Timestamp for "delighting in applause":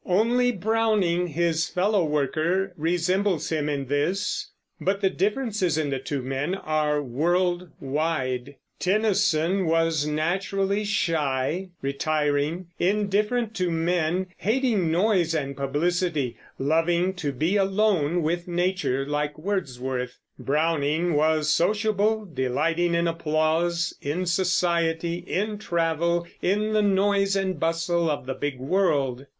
22.25-23.93